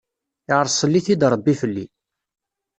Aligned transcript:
Irṣel-it-id 0.59 1.21
Ṛebbi 1.33 1.53
fell-i. 1.61 1.85